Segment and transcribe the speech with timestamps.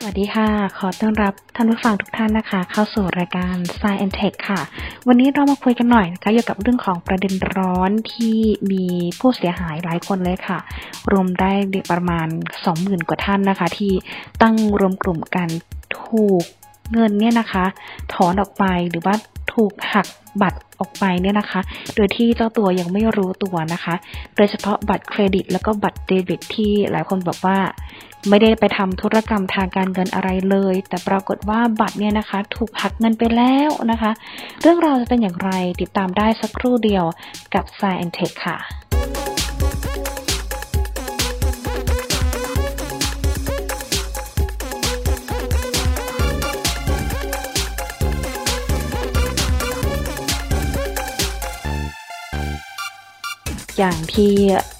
[0.00, 4.60] สวัสดีค่ะ ขอต้อนรับท่านผู้ฟังทุกท่านนะคะ เข้าสู่รายการ Science and Tech ค่ะ
[5.08, 8.38] วันนี้เรามาคุยกันหน่อยนะคะเกี่ยวกับเรื่องของประเด็นร้อนที่
[8.72, 8.84] มี
[9.20, 10.58] ผู้เสียหายหลายคนเลยค่ะ
[11.12, 11.52] รวมได้
[11.92, 12.28] ประมาณ
[12.68, 13.92] 20,000 กว่าท่านนะคะ ที่
[14.42, 15.48] ตั้งรวมกลุ่มกัน
[16.00, 16.44] ถูก
[16.92, 17.64] เงินเนี่ยนะคะ
[18.14, 19.14] ถอนออกไปหรือว่า
[19.54, 20.06] ถูกหัก
[20.42, 21.60] บัตร ออกไปเนี่ยนะคะ
[21.96, 23.94] โดยที่เจ้าตัวยังไม่รู้ตัวนะคะ
[24.36, 27.58] โดยเฉพาะบัตรเครดิต แล้วก็บัตรเดบิตที่หลายคนบอกว่า
[28.28, 34.10] ไม่ได้ไปทำธุรกรรมทางการเงินอะไรเลย แต่ปรากฏว่าบัตรเนี่ยนะคะ ถูกหักเงินไปแล้วนะคะ
[34.62, 37.04] เรื่องราวจะเป็นอย่างไรติดตามได้สักครู่เดียว
[37.54, 38.87] กับ s ซ i e n Tech ค่ะ
[53.78, 54.32] อย่างที่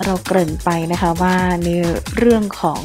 [0.04, 1.68] เราเกริ่นไปนะคะว่าใน
[2.16, 2.82] เรื่องของ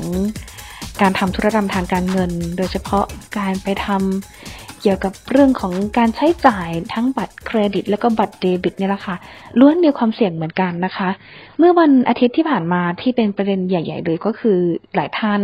[1.01, 3.05] การทำธุรกรรมทางการเงิน โดยเฉพาะ
[3.37, 9.15] การไปทำเกี่ยวกับเรื่องของการใช้จ่ายทั้งบัตรเครดิต แล้วก็บัตรเดบิตเนี่ยแหละค่ะ
[9.59, 11.09] ล้วนมีความเสี่ยงเหมือนกันนะคะ
[11.57, 14.59] เมื่อวันอาทิตย์ที่ผ่านมาที่เป็นประเด็นใหญ่ ๆ เลยก็คือ
[14.95, 15.41] หลายท่าน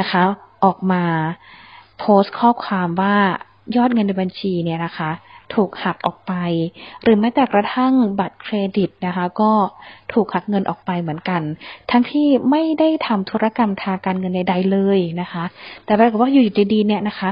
[0.00, 0.22] นะคะ
[0.64, 1.02] ออกมา
[1.98, 3.14] โพสต์ข้อความว่า
[3.76, 5.10] ยอดเงินในบัญชีเนี่ยนะคะ
[5.54, 6.32] ถูกหักออกไป
[7.02, 9.52] หรือแม้แต่กระทั่งบัตรเครดิตนะคะ ก็
[10.12, 11.42] ถูกหักเงินออกไปเหมือนกัน
[11.90, 15.44] ทั้งที่ไม่ได้ทำธุรกรรมทางการเงินใดๆเลยนะคะ
[15.84, 17.30] แต่ปรากฏว่าอยู่ดีๆเนี่ยนะคะ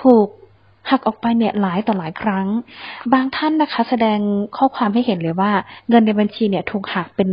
[0.00, 0.26] ถูก
[0.90, 2.46] หักออกไปเนี่ยหลายต่อหลายครั้ง
[3.12, 4.18] บางท่านนะคะ แสดง
[4.56, 5.52] ข้อความให้เห็นเลยว่า
[5.88, 7.30] เงินในบัญชีเนี่ยถูกหักเป็น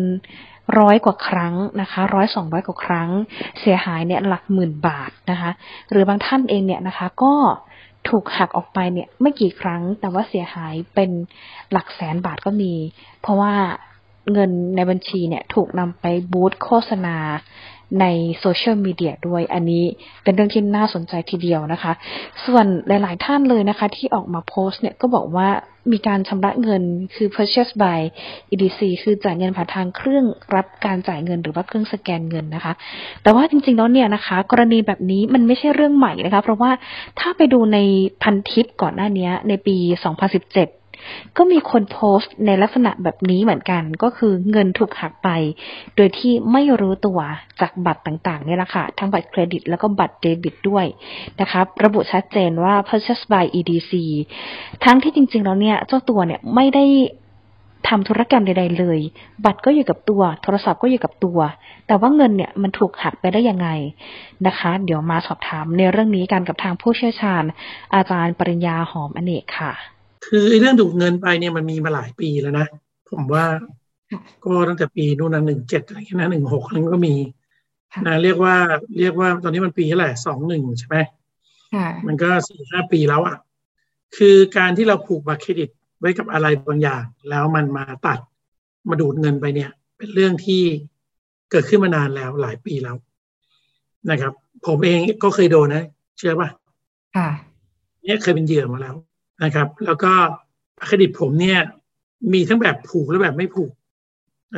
[0.79, 3.09] ร้อยกว่าครั้งนะคะร้อยสองร้อยกว่าครั้ง
[3.59, 5.51] เสียหายเนี่ยหลักหมื่นบาทนะคะ
[5.91, 7.33] หรือบางท่านเองเนี่ยนะคะ ก็
[8.07, 11.09] ถูกหักออกไปเนี่ย ไม่กี่ครั้ง แต่ว่าเสียหายเป็น
[11.71, 12.73] หลักแสนบาทก็มี
[13.21, 13.53] เพราะว่า
[14.33, 17.17] เงินในบัญชีเนี่ย ถูกนำไปบูตโฆษณา
[18.01, 18.05] ใน
[18.39, 19.83] โซเชียลมีเดียด้วย อันนี้
[20.23, 21.93] เป็นเรื่องที่น่าสนใจทีเดียวนะคะ
[22.45, 25.49] ส่วนหลาย ๆ ท่านเลยนะคะ ที่ออกมาโพสต์เนี่ยก็บอกว่า
[25.91, 26.83] มีการชำระเงิน
[27.15, 27.99] คือ purchase by
[28.51, 32.73] EDC คือจ่ายเงินผ่านทางเครื่องรับการจ่ายเงินหรือว่าเครื่องสแกนเงินนะคะ
[33.23, 36.71] แต่ว่าจริง ๆ แล้วเนี่ยนะคะ กรณีแบบนี้มันไม่ใช่เรื่องใหม่นะคะ เพราะว่า
[37.19, 37.77] ถ้าไปดูใน
[38.23, 39.75] พันทิปก่อนหน้านี้ในปี
[40.33, 40.78] 2017
[41.37, 45.29] ก็มีคนโพสต์ในลักษณะแบบนี้เหมือนกัน ก็คือเงินถูกหักไป
[45.95, 47.19] โดยที่ไม่รู้ตัว
[47.61, 50.85] จากบัตรต่างๆเนี่ยแหละค่ะ ทั้งบัตรเครดิตแล้วก็บัตรเดบิตด้วย
[51.41, 53.91] นะคะระบุชัดเจนว่า purchase by EDC
[54.83, 56.85] ทั้งที่จริง ๆ แล้วเนี่ยเจ้าตัวเนี่ยไม่ได้
[57.89, 58.99] ทำธุรกรรมใด ๆ เลย
[59.45, 61.39] บัตรก็อยู่กับตัว โทรศัพท์ก็อยู่กับตัว
[61.87, 63.67] แต่ว่าเงินเนี่ยมันถูกหักไปได้ยังไง
[64.47, 67.43] นะคะ เดี๋ยวมาสอบถามในเรื่องนี้กันกับทางผู้เชี่ยวชาญ
[67.95, 69.73] อาจารย์ปริญญาหอมอเนกค่ะ
[70.25, 72.67] คือเรื่องดูดเงินไปเนี่ยมันมีมาหลายปีแล้วนะ
[73.09, 73.45] ผมว่า
[74.43, 77.15] ก็ตั้งแต่ปีนู่นนะหนึ่งเจ็ดอะไรเงี้ยนะหนึ่งหกนั้นก็มี
[78.05, 78.55] นะเรียกว่า
[78.99, 80.97] เรียกว่าตอนนี้มันปีเท่าไหร่สองหนึ่งใช่ไหม
[82.07, 83.37] มันก็สี่ห้าปีแล้วอะ
[84.17, 85.69] คือการที่เราผูกบัตรเครดิต
[85.99, 88.19] ไว้กับอะไรบางอย่าง แล้วมันมาตัด
[88.89, 90.63] มาดูดเงินไปเนี่ย เป็นเรื่องที่
[91.51, 92.95] เกิดขึ้นมานานแล้วหลายปีแล้ว
[94.09, 94.33] นะครับ
[94.67, 95.83] ผมเองก็เคยโดนนะ
[96.17, 96.49] เชื่อป่ะ
[97.15, 97.29] ค่ะ
[98.03, 98.95] เนี่ยเคยเป็นเหยื่อมาแล้ว
[99.43, 100.11] นะครับ แล้วก็
[100.85, 101.59] เครดิตผมเนี่ย
[102.33, 103.71] มีทั้งแบบผูกและแบบไม่ผูก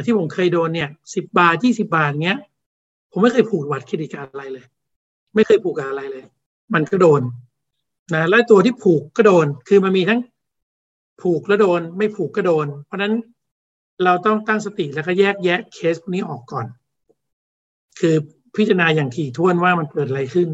[0.05, 2.39] ที่ผมเคยโดนเนี่ยสิบบาทยี่สิบาทเงี้ย
[3.11, 4.65] ผมไม่เคยผูกบัตรเครดิตกับอะไรเลย
[5.35, 6.23] ไม่เคยผูกกับอะไรเลย
[6.73, 7.21] มันก็โดน
[8.13, 10.19] นะแล้วตัวที่ผูกก็โดน คือมันมีทั้ง
[11.21, 13.13] ผูกแล้วโดน ไม่ผูกก็โดน เพราะนั้น
[14.03, 16.65] เราต้องตั้งสติแล้วก็แยกแยะเคสพวกนี้ออกก่อน
[17.99, 18.15] คือ
[18.55, 20.49] พิจารณาอย่างถี่ถ้วนว่ามันเกิดอะไรขึ้น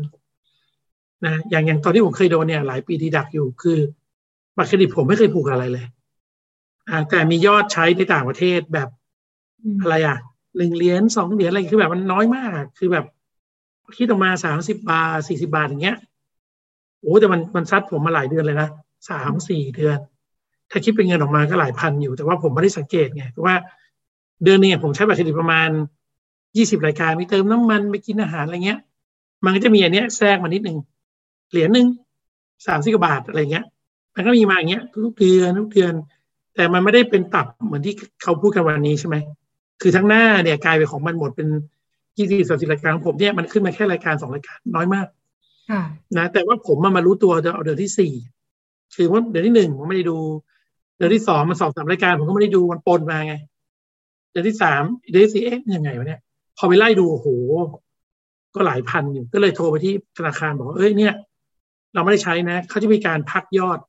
[1.26, 3.80] นะอย่างอย่างตอนที่ผมเคยโดนเนี่ยหลายปีที่ดักอยู่คือ
[4.58, 5.86] บัตรเครดิตผมไม่เคยผูกอะไรเลย
[6.90, 8.90] อ่าแต่มียอดใช้ในต่างประเทศแบบ
[9.82, 10.18] อะไรอะ
[10.58, 13.06] หนึ่งเหรียญสองเหรียญอะไรคือแบบมันน้อยมาก คือแบบ
[13.98, 15.98] คิดออกมาสามสิบบาทสี่สิบาทอย่างเงี้ย
[17.00, 18.70] โอ้แต่มันมันซัดผมมาหลายเดือนเลยนะ
[19.10, 19.98] สามสี่เดือน
[20.72, 23.56] ถ้าคิดเป็นเงินออกมาก็หลายพันอยู่ แต่ว่าผมไม่ได้สังเกตไงเพราะว่า
[24.44, 25.70] เดือนนี้ผมใช้บัตรเครดิตประมาณ
[26.58, 28.80] ยี่สิบรายการ มีเติมน้ำมันไปกินอาหารอะไรเงี้ย
[29.46, 30.78] มันก็จะมีอันเนี้ยแทรกมานิดนึง
[31.52, 31.88] เหรียญหนึ่ง
[32.68, 33.66] สามสิบบาทอะไรเงี้ย
[34.18, 35.94] มันก็มีมาอย่างเงี้ยทุกเดือนทุกเดือน
[36.56, 37.94] แต่มันไม่ได้เป็นตับเหมือนที่
[38.24, 39.16] เขาพูดกันวันนี้ใช่ไหม
[39.82, 41.48] คือทั้งหน้าเนี่ยกลายเป็นของมันหมดเป็น
[42.18, 45.08] ยี่สิบสามสิบรายการของผมเนี่ยมันขึ้นมาแค่รายการสองรายการน้อยมาก
[46.18, 48.14] นะแต่ว่าผมมามารู้ตัวเอาเดือนที่สี่
[48.96, 50.18] คือว่าเดือนที่หนึ่งผมไม่ได้ดู
[50.98, 53.36] เดือนที่สองมันสองสามรายการผมก็ไม่ได้ดูมันปนมาไง
[54.32, 56.20] เดือนที่สามเดือนที่สี่เอ๊ะยังไงวะเนี่ย
[56.58, 57.28] พอไปไล่ดูโอ้โห
[58.56, 61.14] ก็หลายพันอยู่ก็เลยโทรไปที่ธนาคารบอกเอ้ยเนี่ย
[61.94, 63.80] เราไม่ได้ใช้นะเขาจะมีการพักยอด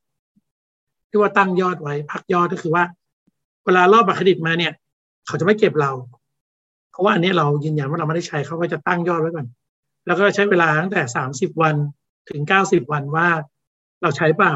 [1.09, 2.83] ที่ว่าตั้งยอดไว้ พักยอดก็คือว่า
[3.65, 4.73] เวลารอบบัตรเครดิตมาเนี่ย
[5.27, 5.91] เขาจะไม่เก็บเรา
[6.91, 9.47] เพราะว่าอันนี้เรายืนยันว่าเราไม่ได้ใช้เขาก็จะตั้งยอดไว้ก่อน
[10.05, 11.75] แล้วก็ใช้เวลาตั้งแต่สามสิบวัน
[12.29, 13.27] ถึงเก้าสิบวันว่า
[14.01, 14.53] เราใช้เปล่า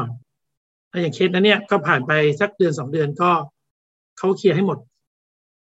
[0.90, 3.30] ถ้าอย่างเคสนั้นเนี่ยก็ผ่านไปสักเดือนสองเดือนก็
[4.18, 4.78] เขาเคลียร์ให้หมด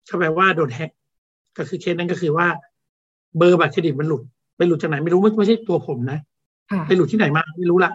[0.05, 0.91] เขาแปลว่าโดนแฮก
[1.57, 2.47] ก็คือเคสนั้นก็คือว่า
[3.37, 4.21] เบอร์บัตรเครดิตมันหลุด
[4.57, 6.19] ไปหลุดจากไหนไม่รู้ไม่ไม่ใช่ตัวผมนะ
[6.71, 7.91] ค่ะไปหลุดที่ไหนมาไม่รู้ละ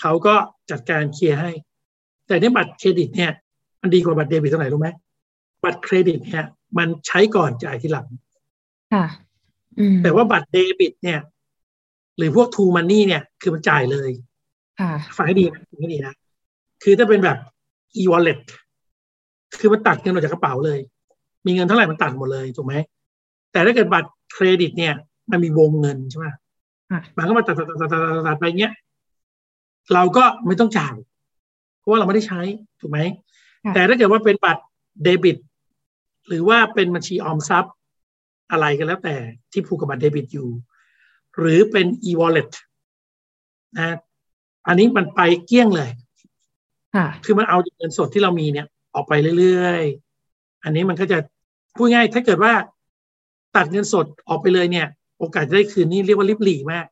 [0.00, 0.34] เขาก็
[0.70, 1.50] จัดการเคลียร์ให้
[2.32, 3.32] แต่ในบัตรเครดิตเนี่ย
[3.82, 4.88] มันดีกว่าบัตรเดบิตตรงไหนรู้ไหม
[5.64, 6.44] บัตรเครดิตเนี่ย
[6.78, 8.06] มันใช้ก่อนจ่ายทีหลัง
[8.92, 9.04] ค่ะ
[9.78, 11.20] อืมแต่ว่าบัตรเดบิต เนี่ย
[12.18, 14.10] หรือพวก TrueMoney เนี่ย คือมันจ่ายเลย
[14.80, 16.14] ค่ะฟังให้ดีนะฟังให้ดีนะ
[16.82, 17.38] คือถ้าเป็นแบบ
[17.96, 18.40] e-wallet
[19.60, 20.78] คือมันตัดเงินออกจากกระเป๋าเลย
[21.46, 22.74] มีเงินเท่าไหร่มันตัดหมดเลยถูกไหม
[23.52, 24.94] แต่ถ้าเกิดบัตรเครดิต เนี่ย
[25.30, 26.26] มันมีวงเงินใช่ไหม
[26.90, 28.74] ค่ะมันก็มาตัดตัดตัดตัดตัดตัดตัดไปเงี้ย
[29.94, 30.94] เราก็ไม่ต้องจ่าย
[31.82, 32.40] เพราะว่าเราไม่ได้ใช้
[32.80, 33.00] ถูกไหม
[33.64, 34.62] ค่ะแต่ถ้าเกิดว่าเป็นบัตร
[35.02, 35.36] เดบิต
[36.28, 37.74] หรือว่าเป็นบัญชีออมทรัพย์
[38.50, 39.16] อะไรก็แล้วแต่
[39.52, 40.48] ที่ผูกกับบัตรเดบิตอยู่
[41.38, 42.50] หรือเป็น e-wallet
[43.78, 43.96] นะ
[44.66, 45.90] อันนี้มันไปเกลี้ยงเลย
[46.94, 51.18] ค่ะคือมันเอาเงินสดที่เรามีเนี่ย ออกไปเรื่อยๆ อันนี้มันก็จะ
[51.76, 52.52] พูดง่ายถ้าเกิดว่า
[53.56, 54.86] ตัดเงินสดออกไปเลยเนี่ย
[55.18, 56.86] โอกาสจะได้คืนนี่เรียกว่าริบหรี่มาก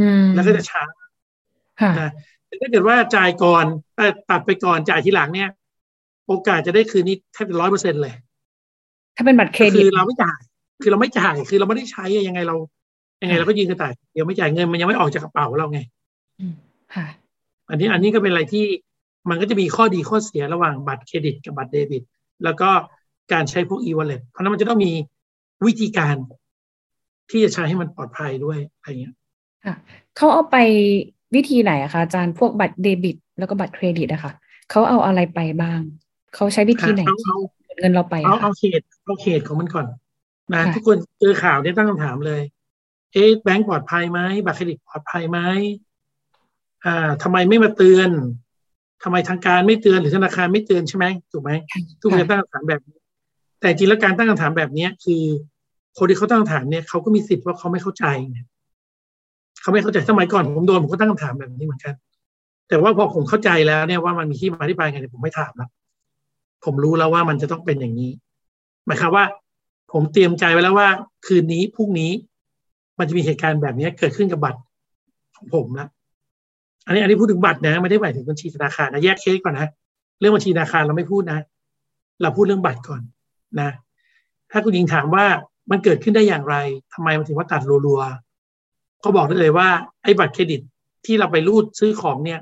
[0.00, 0.82] อืมแล้วก็จะช้า
[1.80, 2.06] ค่ะนะแต่
[2.60, 3.64] ถ้าเกิดว่าจ่ายก่อน
[3.96, 5.48] เอ่อตัดไปก่อนจ่ายทีหลังเนี่ย
[6.26, 8.14] โอกาสจะได้คืนนี้แทบจะร้อยเปอร์เซ็นเลย
[9.16, 10.40] ถ้าเป็นบัตรเครดิคืตอเราไม่จ่าย
[10.82, 12.56] คือเราไม่จ่ายคือเราไม่ได้ใช้ยังไงเรา
[13.22, 15.80] ยังไงเราก็ยืนกระต่ายเดี๋ยวไม่จ่ายเงินมันยังไม่ออกจากกระเป๋าเราไง
[16.40, 16.54] อืม
[16.94, 17.06] ค่ะ
[17.68, 18.64] อันนี้อันนี้ก็เป็นอะไรที่
[19.28, 22.02] มันก็จะมีข้อดีข้อเสียระหว่างบัตรเครดิตกับบัตรเดบิต
[22.44, 22.70] แล้วก็
[23.32, 24.92] การใช้พวก e-wallet เพราะฉะนั้นมันจะต้องมี
[25.66, 26.16] วิธีการ
[27.30, 29.14] ที่จะใช้ให้มันปลอดภัยด้วยอะไรเงี้ย
[29.64, 29.74] ค่ะ
[30.16, 30.56] เขาเอาไป
[31.34, 34.32] วิธีไหนอะคะอาจารย์พวกบัตรเดบิต แล้วก็บัตรเครดิตอะค่ะ
[34.70, 35.80] เขาเอาอะไรไปบ้าง
[36.34, 37.38] เขาใช้วิธีไหนเอาเอา
[37.78, 39.86] เงินเราไปเอาอะเอาค่ะเขตเอาเขตของมันก่อน
[40.52, 42.42] นะค่ะทุกคนเจอข่าวเนี่ยตั้งคำถามเลย
[43.12, 45.38] เอ๊ะแบงก์ปลอดภัยไหมบัตรเครดิตปลอดภัยไหม
[46.84, 48.10] อ่าทำไมไม่มาเตือน
[49.02, 51.50] ทำไมทางการไม่เตือนหรือธนาคารไม่เตือนใช่ไหมถูกไหม
[52.00, 52.98] ทุกคนจะตั้งคำถามแบบนี้
[53.60, 55.22] แต่จริงแล้วการตั้งคำถามแบบเนี้ยคือ
[55.98, 58.38] คนที่เขาตั้งคำถามเนี่ยเขาก็มีสิทธิ์ว่าเขาไม่เข้าใจไง
[59.60, 61.94] เขาไม่เข้าใจสมัยก่อนผมโดนผมก็ตั้งคำถามแบบนี้เหมือนกัน
[62.68, 65.70] แต่ว่าพอผมเข้าใจแล้วเนี่ยว่ามันมีที่มาที่ไปไงผมไม่ถามแล้ว
[66.64, 68.10] ผมรู้แล้วว่ามันจะต้องเป็นอย่างนี้
[68.86, 69.24] หมายความว่า
[69.92, 70.88] ผมเตรียมใจไว้แล้วว่า
[71.26, 72.10] คืนนี้พรุ่งนี้
[72.98, 74.60] มันจะมีเหตุการณ์แบบนี้เกิดขึ้นกับบัตร
[75.36, 75.88] ของผมละ
[76.86, 79.68] อันนี้อันนี้พูดถึงบัตรนะไม่ได้หมายถึงบัญชีธนาคารนะแยกเคสก่อนนะ
[80.20, 81.38] เรื่องบัญชีธนาคารเราไม่พูดนะ
[82.22, 83.02] เราพูดเรื่องบัตรก่อน
[83.60, 83.70] นะ
[84.50, 85.24] ถ้าคุณหญิงถามว่า
[85.70, 86.56] มันเกิดขึ้นได้อย่างไร
[86.92, 88.29] ทำไมมันถึงว่าตัดรัวๆ
[89.04, 89.68] ก็บอกได้เลยว่า
[90.02, 90.60] ไอ้บัตรเครดิต
[91.06, 92.40] ที่เราไปรูดซื้อของเนี่ย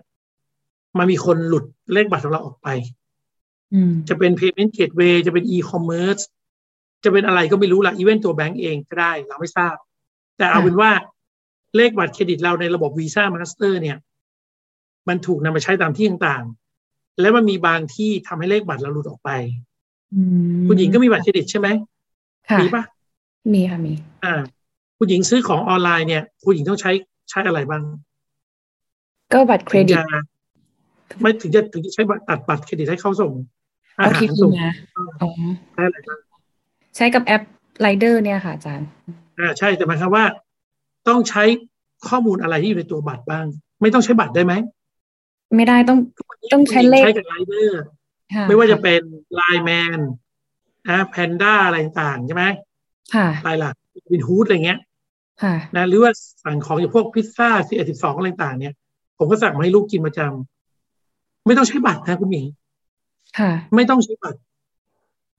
[0.99, 2.69] มันมีคนหลุดเลขบัตรของเราออกไป
[3.75, 6.23] อืมจะเป็น payment gateway จะเป็น e-commerce
[7.05, 9.77] จะเป็นอะไรก็ไม่รู้ละอีเวนตัวแบงก์เองก็ได้ เราไม่ทราบ
[10.39, 10.91] แต่เอาเป็นว่า
[11.77, 13.99] เลขบัตรเครดิตเราในระบบ Visa Master เนี่ย
[15.09, 19.31] มันถูกนำไปใช้ตามที่ต่างๆ และมันมีบางที่ทำให้เลขบัตรเราหลุดออกไป
[20.15, 20.23] อื
[20.59, 21.69] มคุณหญิงก็มีบัตรเครดิตใช่ไหม
[22.49, 22.85] ค่ะมีปะ
[23.53, 23.93] มีค่ะมี
[24.25, 24.35] อ่า
[24.99, 26.91] คุณหญิงซื้อของออนไลน์เนี่ย คุณหญิงต้องใช้
[27.31, 27.83] ใช้อะไรบ้าง
[29.33, 30.11] ก็บัตรเครดิตถึง
[31.11, 33.33] จะไม่ถึงจะถึงจะใช้บัตรตัดบัตรเครดิตให้เขาส่ง
[33.99, 34.71] อาเอาหาทีรพีส่งมา
[35.23, 35.31] อ๋อ
[35.75, 36.19] ใช้อะไรบ้าง
[36.97, 37.43] ใช้กับแอป
[37.81, 38.89] ไรเดอร์เนี่ยค่ะอาจารย์
[39.39, 40.25] อ่าใช่แต่หมายความว่า
[41.09, 41.45] ต้องใช้
[42.09, 43.47] ข้อมูลอะไรที่อยู่ในตัวบัตรบ้าง
[43.83, 44.55] ไม่ต้องใช้บัตรได้ไหม
[45.57, 45.99] ไม่ได้ต้อง
[46.53, 47.81] ต้องใช้เลขใช้กับไรเดอร์
[48.35, 49.01] ค่ะไม่ว่าจะเป็น
[49.35, 49.99] ไลน์แมน
[50.89, 52.45] นะแพนด้าอะไรต่างๆใช่ไหม
[53.15, 53.75] ค่ะลายหลัก
[54.13, 54.88] วินฮูดอะไรเงี้ยค่ะ
[55.77, 56.13] นะหรือว่า
[56.45, 58.75] สั่งของอย่างพวกพิซซ่าสิบเอ็ดสิบสองอะไรต่างๆเนี่ย
[59.19, 62.47] ผมก็สั่งมาให้ลูกกินประจำไม่ต้องใช้บัตรนะคุณหญิง
[63.39, 64.39] ค่ะ ไม่ต้องใช้บัตร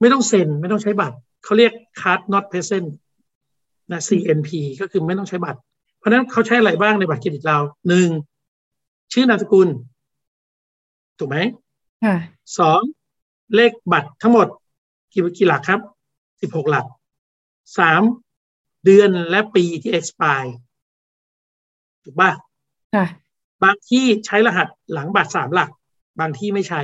[0.00, 2.88] ไม่ต้องเซ็น ไม่ต้องใช้บัตรเขาเรียก card not present
[3.90, 5.58] นะ CNP ก็คือไม่ต้องใช้บัตร
[5.98, 8.08] เพราะฉะนั้นเขาใช้อะไรบ้างในบัตรเครดิตเราหนึ่ง
[9.12, 9.68] ชื่อนามสกุล
[11.18, 11.36] ถูกไหม
[12.04, 12.16] ค่ะ
[12.58, 12.80] สอง
[13.56, 14.46] เลขบัตรทั้งหมด
[15.12, 15.80] กี่กี่หลักครับ
[16.40, 16.86] สิบหกหลัก
[17.78, 18.02] สาม
[18.84, 20.50] เดือนและปีที่ expire
[22.04, 22.30] ถูกป่ะ
[22.94, 23.06] ค่ะ
[23.64, 25.70] บางที่ใช้รหัสหลังบัตรสามหลัก
[26.20, 26.80] บางที่ไม่ใช้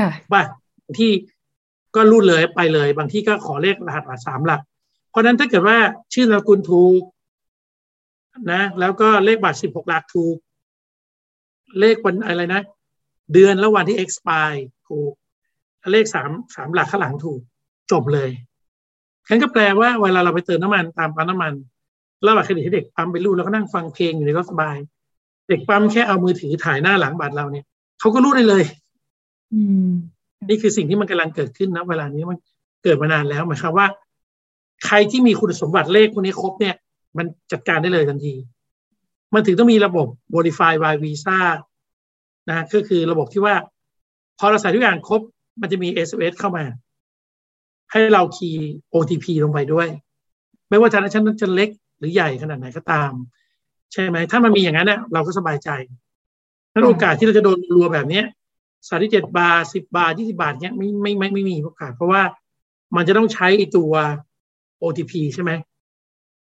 [0.00, 0.42] ค่ะว่า
[0.84, 1.12] บางที่
[1.96, 4.60] ก็รูดเลยไปเลย บางที่ก็ขอเลขรหัสบัตรสามหลัก
[5.10, 5.78] เพราะฉะนั้นถ้าเกิดว่า
[6.14, 7.02] ชื่อนามสกุลถูก
[8.52, 10.36] นะ แล้วก็เลขบัตรสิบหกหลักถูก
[11.80, 12.62] เลขวันอะไรนะ
[13.32, 14.58] เดือนและวันที่ expire
[14.88, 15.12] ถูก
[15.92, 17.40] เลขสามสามหลักข้างหลังถูก
[17.92, 18.30] จบเลย
[19.32, 21.52] ฉันก็แปลว่าเวลาเราไปเติมน้ำมันตามปั๊มน้ำมัน
[22.22, 24.76] แล้วบัตรเครดิตให้เด็กปั๊มไปรูดแล้วก็นั่งฟังเพลงอยู่ในรถสบาย
[25.48, 27.64] เด็กปั๊มแค่เอามือถือถ่ายหน้าหลังบัตรเราเนี่ย
[28.00, 28.64] เขาก็รูดได้เลย
[29.52, 29.88] อืม
[30.48, 32.38] นี่คือสิ่งที่มันกำลังเกิดขึ้นนะเวลานี้มัน
[32.84, 33.86] เกิดมานานแล้วหมายความว่า
[34.86, 36.74] ใครที่มีคุณสมบัติเลขพวกนี้ครบเนี่ย
[37.16, 38.34] มันจัดการได้เลยทันที
[39.34, 41.38] มันถึงต้องมีระบบ Verify by Visa
[42.48, 43.54] นะก็คือระบบที่ว่า
[44.38, 45.20] พอเราใส่ทุกอย่างครบ
[45.60, 46.64] มันจะมี SMS เข้ามา
[47.90, 49.88] ให้เราคีย์ OTP ลงไปด้วย
[50.68, 53.12] ไม่ว่าจะชั้นจะเล็กหรือใหญ่ขนาดไหนก็ตาม
[53.92, 55.70] ใช่ไหม ถ้ามันมีอย่างนั้นเนี่ยเราก็สบายใจ
[56.72, 58.24] นั้นโอกาสที่เราจะโดนรัวแบบเนี้ย
[58.86, 62.22] สามที่เจ็ดบาทสิบบาทยี่สิบาทเนี้ยไม่ไม่ไม่ไม่มีโอกาสเพราะว่า
[62.96, 63.92] มันจะต้องใช้ตัว
[64.82, 65.50] OTP ใช่ไหม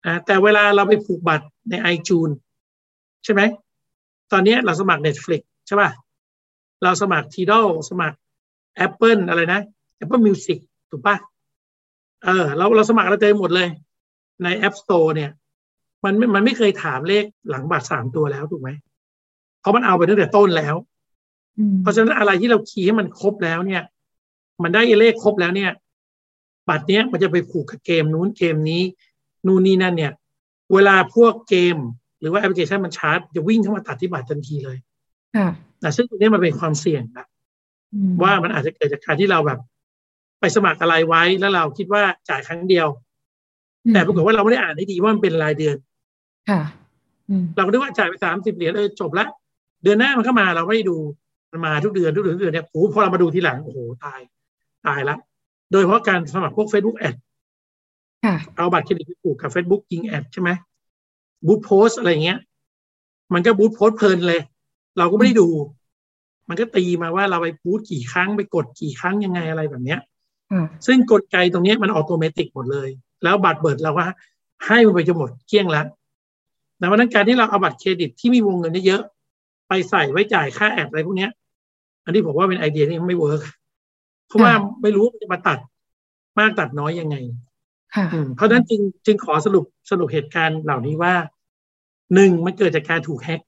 [0.05, 2.35] อ่าแต่เวลาเราไปผูกบัตรใน iTunes
[3.23, 3.41] ใช่ไหม
[4.31, 5.89] ตอนนี้เราสมัคร Netflix ใช่ป่ะ
[6.83, 8.17] เราสมัคร Tidal สมัคร
[8.85, 9.61] Apple อะไรนะ
[10.03, 11.15] Apple Music ถูกป่ะ
[12.25, 13.67] เออเราเราสมัครอะไรเต็มหมดเลย
[14.43, 15.31] ใน App Store เนี่ย
[16.05, 18.69] มันไม่มันไม่เคยถามเลขหลังบัตรสามตัวแล้วถูกไหม
[19.61, 20.75] เพราะมันเอาไปตั้งแต่ต้นแล้ว
[21.81, 23.83] เพราะฉะนั้นอะไรที่เราคีย์ให้มันครบแล้วเนี่ย
[24.63, 25.71] มันได้เลขครบแล้วเนี่ย
[26.69, 28.81] บัตรเนี้ยมันจะไปผูกกับเกมนู้นเกมนี้
[29.45, 30.11] นู่นนี่นั่นเนี่ย
[30.73, 31.77] เวลาพวกเกม
[32.19, 34.77] หรือว่าแอปพลิเคชันมันชาร์จจะวิ่งเข้ามาตัดที่บัตรทันทีเลย
[35.35, 35.49] ค่ะ
[35.83, 37.25] นะซึ่งตรงนี้มันเป็นความเสี่ยงนะ
[37.93, 39.59] อืมว่ามันอาจจะเกิดจากการที่เราแบบ
[40.39, 42.87] ไปสมัครอะไรไว้แล้วเราคิดว่าจ่ายครั้งเดียว
[43.93, 45.75] แต่ปรากฏว่าเราไม่ได้อ่านให้ดีว่ามันเป็นรายเดือน
[46.49, 46.61] ค่ะ
[47.29, 49.25] อืมเราก็นึกว่าจ่ายไปสามสิบเหรียญเออจบละ
[49.83, 50.97] เดือนหน้ามันก็มาเราไม่ได้ดู
[51.51, 54.19] มันมาทุกเดือนทุกเดือนทุกเดือนเนี่ยโอ้โหพอเรามาดูทีหลังโอ้โหตาย
[54.87, 55.15] ตายละ
[55.71, 57.15] โดยเฉพาะการสมัครพวก Facebook แอด
[58.25, 60.49] ค่ะเอาบัตรเครดิตไปผูกกับ Facebook ยิง ad ใช่ไหม
[61.45, 62.39] boost post อะไรเงี้ย
[63.33, 64.41] มันก็ boost post เพลินเลย
[64.97, 65.47] เราก็ไม่ได้ดู
[66.49, 70.08] มันก็ตีมาว่าเราไป boost กี่ครั้งไปกดกี่ครั้งยังไงอะไรแบบเนี้ยค่ะ
[70.87, 72.89] ซึ่งกลไกตรงเนี้ยมัน automatic หมดเลย
[73.23, 74.07] แล้วบัตรเดบิตเราว่า
[74.65, 75.85] ให้มันไปจนหมดเกลี้ยงแล้ว
[76.77, 81.31] แต่วันนั้นการที่เราเอาบัตรเครดิตที่มีวงเงินเยอะๆไปใส่ไว้จ่ายค่า ad อะไรพวกเนี้ย
[82.05, 83.41] อันนี้ผมว่าเป็นไอเดียที่ไม่ work
[84.27, 85.59] เพราะว่าไม่รู้ว่ามันจะมาตัด
[86.39, 87.15] มากตัดน้อยยังไง
[87.95, 91.13] ค่ะอืมเพราะฉะนั้นจึงจึงขอสรุปสรุปเหตุการณ์เหล่านี้ว่า
[92.13, 93.41] หนึ่งมันเกิดจากการถูกแฮ็ก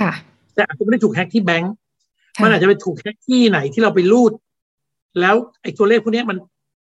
[0.00, 0.12] ค่ะ
[0.54, 1.74] แต่อาจจะไม่ได้ถูกแฮ็กที่แบงก์
[2.36, 4.32] ค่ะมันอาจจะไปถูกแฮ็กที่ไหนที่เราไปรูด
[5.20, 6.36] แล้วไอ้ตัวเลขพวกเนี้ยมัน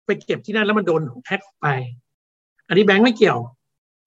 [0.07, 1.67] ไปเก็บที่นั่นแล้วมันโดนแฮ็กไป
[2.69, 3.39] อันนี้แบงก์ไม่เกี่ยว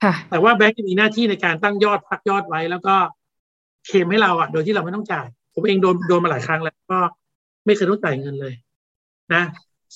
[0.04, 2.96] ค่ะแต่ว่าแบงก์จะมีหน้าที่ในการตั้งยอดพักยอดไว้ แล้วก็
[3.86, 7.00] เคลมให้เราอะ โดยที่เราไม่ต้องจ่าย ผมเองโดนโดนมาหลายครั้งแล้วก็
[7.66, 8.54] ไม่เคยต้องจ่ายเงินเลย
[9.34, 9.44] นะ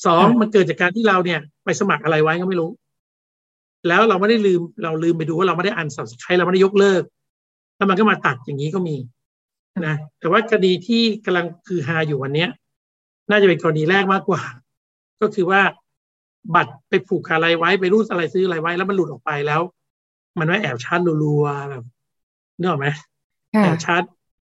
[0.06, 2.70] สองค่ะมันเกิดจากการที่เราเนี่ย ไปสมัครอะไรไว้ก็ไม่รู้
[3.88, 7.04] แล้วเราไม่ได้ลืมเราลืมไปดูว่าเราไม่ได้อันสับสไครเราไม่ได้ยกเลิก
[7.76, 8.96] แล้วมันก็มาตัดอย่างนี้ก็มี
[9.88, 12.50] นะแต่ว่าคดีที่กำลังคือฮาอยู่วันเนี้ย
[13.30, 14.42] น่าจะเป็นกรณีแรกมากกว่า
[15.22, 15.62] ก็คือว่า
[16.56, 19.62] บัตรไปผูกอะไรไว้ไปรูดอะไรซื้ออะไรไว้ แล้วมันหลุดออกไปแล้ว
[20.40, 21.84] มันไม่แอบชาร์จรัวๆแบบ
[22.58, 22.88] นึกออกไหม
[23.56, 24.04] ค่ะแอบชาร์จ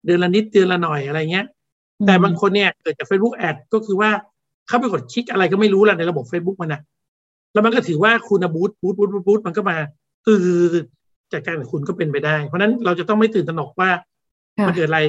[0.05, 1.46] เดือนละนิดเดือนละหน่อยอะไรเงี้ย
[2.05, 4.10] แต่บางคนเนี่ยเกิดจาก Facebook แอดก็คือว่า
[4.67, 6.82] เข้าไปกดคลิกอะไรก็ไม่รู้แหละในระบบ Facebook มันนะ
[7.53, 9.77] แล้วมันก็ถือว่าคุณบูตบูตบูตบูตมันก็มา
[10.25, 10.44] คือ
[11.34, 13.89] จากการของคุณก็เป็นไปได้ เพราะฉะนั้นเราจะต้องไม่ตื่นตระหนกว่า
[14.58, 15.01] ค่ะมันเกิดอะไร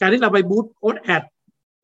[0.00, 1.22] การที่เราไปบูตโพสแอด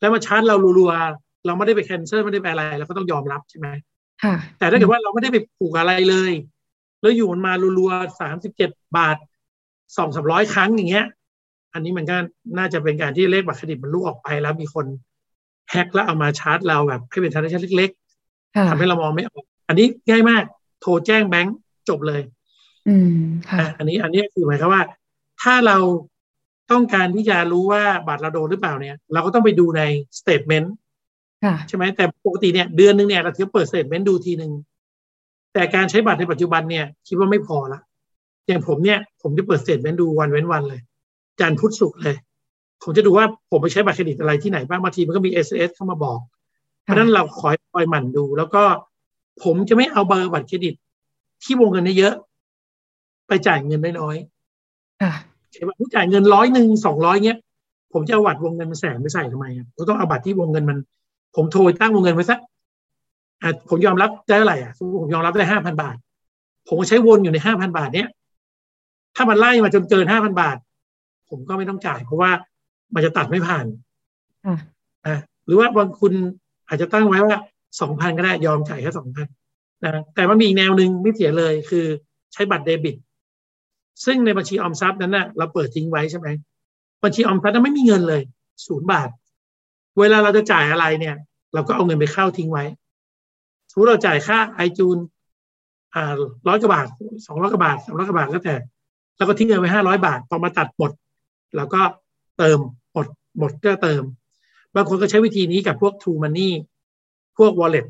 [0.03, 3.69] แล้วมาชาร์จเรารัวๆเราไม่ได้ไปแคนเซิลไม่ได้ไปอะไรเราก็ต้องยอมรับใช่ไหม
[4.23, 6.33] ค่ะแต่ถ้าเกิดว่าเราไม่ได้ไปผูกอะไรเลย
[7.01, 9.17] แล้วอยู่มันมารัวๆสามสิบเจ็ดบาท
[9.97, 11.07] สองสามร้อยครั้งอย่างเงี้ย
[11.75, 12.17] อันนี้มันก็
[12.59, 14.87] น่าจะเป็นการที่เลขบัตรเครดิตมันลุกออกไปแล้วมีคน
[15.71, 17.91] แฮ็กแล้วเอามาชาร์จเราแบบให้เป็นธนาคารเล็ก
[18.57, 20.45] ค่ะๆทำให้เรามองไม่ออก อันนี้ง่ายมาก
[20.81, 21.57] โทรแจ้งแบงก์
[21.89, 22.23] จบเลย
[22.89, 23.15] อืม
[23.51, 24.83] ค่ะอะอันนี้อันนี้คือหมายความว่า
[25.43, 25.77] ถ้าเรา
[26.73, 29.83] ต้องการที่จะรู้ว่าบัตรเราโดนหรือเปล่าเนี่ย เราก็ต้องไปดูใน
[30.19, 30.75] statement
[31.45, 34.53] ค่ะใช่ไหมแต่ปกติเนี่ยเดือนหนึ่งเนี่ยเราจะเปิด statement ดูทีหนึ่ง
[35.53, 37.81] แต่การใช้บัตรในปัจจุบันเนี่ย คิดว่าไม่พอละ
[38.47, 40.81] อย่างผมเนี่ย ผมจะเปิด statement ดูวันเว้นวันเลย
[41.41, 42.17] จันทร์พุธศุกร์เลย
[42.83, 46.21] ผมจะดูว่าผมไปใช้บัตรเครดิตอะไรที่ไหนบ้างบางทีมันก็มี SMS เข้ามาบอก
[46.83, 48.63] เพราะฉะนั้นเราคอยคอยหมั่นดู แล้วก็
[49.43, 50.75] ผมจะไม่เอาเบอร์บัตรเครดิต
[51.43, 54.17] ที่วงเงินเยอะๆไปจ่ายเงินน้อย
[55.03, 57.39] ค่ะๆ ใช่ไหมผมจ่ายเงินร้อยหนึ่งสองร้อยเงี้ย
[57.93, 60.79] ผมจะเอาบัตรวงเงินมาแสนไปใส่ทำไมอะผมต้องเอาบัตรที่วงเงินมัน
[61.37, 62.39] ผมโทรตั้งวงเงินไว้สัก
[63.43, 65.97] อะผมยอมรับได้เท่าไหร่อะสมมติผมยอมรับได้ห้าพันบาท
[66.69, 68.09] ผมก็ใช้วนอยู่ในห้าพันบาทเนี้ย
[69.17, 70.57] ถ้ามันไล่มาจนเกินห้าพันบาท
[71.31, 72.31] ผมก็ไม่ต้องจ่าย เพราะว่า
[72.95, 73.67] มันจะตัดไม่ผ่าน
[74.45, 74.57] ค่ะ
[75.07, 75.17] อะ
[75.47, 76.13] หรือว่าบางคุณ
[76.69, 77.37] อาจจะตั้งไว้ว่า
[77.81, 79.27] สองพันก็ได้ยอมจ่ายแค่สองพัน
[79.85, 81.85] นะแต่มันมีอีกแนวหนึ่งไม่เสียเลยคือ
[82.33, 82.97] ใช้บัตรเดบิต
[84.05, 86.29] ซึ่งในบัญชีออมทรัพย์นั้นน่ะเราเปิดทิ้งไว้ใช่ไหม
[87.05, 88.23] บัญชีออมทรัพย์นั้นไม่มีเงินเลย
[88.67, 89.09] ศูนย์บาท
[89.99, 91.17] เวลาเราจะจ่ายอะไรเนี่ย
[91.55, 92.65] เราก็เอาเงินไปเข้าทิ้งไว้
[93.71, 94.97] สมมติเราจ่ายค่าไอจูน
[95.95, 96.13] อ่า
[96.49, 96.87] ร้อยกว่าบาท
[97.27, 98.55] สองร้อยกว่าบาทสามร้อยกว่าบาทแล้วแต่
[99.17, 100.91] แล้วก็ทิ้งเงินไว้ห้าร้อยบาท พอมาตัดหมด
[101.57, 101.83] เราก็
[102.39, 102.59] เติม
[102.93, 103.07] หมด
[103.39, 104.03] หมดก็เติม
[104.75, 106.51] บางคนก็ใช้วิธีนี้กับพวก True Money
[107.39, 107.87] พวก Wallet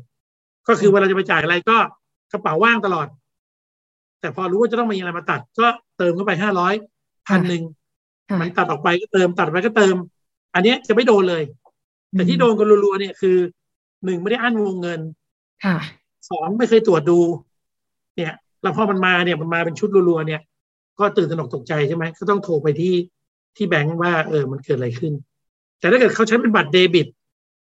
[0.67, 1.77] ก็คือเวลาจะไปจ่ายอะไรก็
[2.31, 3.07] กระเป๋าว่างตลอด
[4.23, 6.73] แต่พอรู้ว่าจะต้องมีอะไรมาตัด ก็เติมเข้าไปห้าร้อย
[7.27, 7.63] พันหนึ่ง
[8.29, 9.95] ค่ะมันตัดออกไปก็เติมตัดออกไปก็เติม
[10.55, 11.43] อันเนี้ยจะไม่โดนเลย
[12.11, 13.37] แต่ที่โดนกันรัวๆเนี่ยคือ
[14.05, 14.99] หนึ่งไม่ได้อั้นวงเงิน
[15.65, 15.77] ค่ะ
[16.29, 17.19] สองไม่เคยตรวจดู
[18.15, 20.41] เนี่ยแล้วพอมันมาเนี่ยมันมาเป็นชุดรัวๆเนี่ย
[20.99, 22.93] ก็ตื่นตระหนกตกใจใช่ไหมก็ต้องโทรไปที่
[23.55, 25.13] ที่แบงก์ว่าเออมันเกิดอะไรขึ้น
[25.79, 27.07] แต่ถ้าเกิดเขาใช้เป็นบัตรเดบิต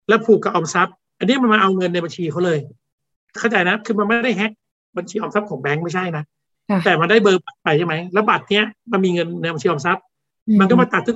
[0.09, 2.59] แล้วผูกกับออมทรัพย์ อันนี้มันมาเอาเงินในบัญชีเขาเลย
[3.39, 4.53] เข้าใจนะคือมันไม่ได้แฮ็ก
[4.97, 6.25] บัญชีออมทรัพย์ของแบงก์ไม่ใช่นะค่ะ
[6.85, 10.05] แต่มันได้เบอร์บัตรไปใช่ไหมแล้วบัตรเนี้ยมันมีเงินในบัญชีออมทรัพย์
[10.61, 11.13] มันก็มาตัดตื